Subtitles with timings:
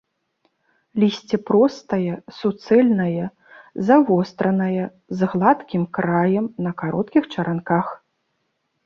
[1.01, 3.25] Лісце простае, суцэльнае,
[3.89, 4.83] завостранае,
[5.21, 7.85] з гладкім краем, на кароткіх чаранках.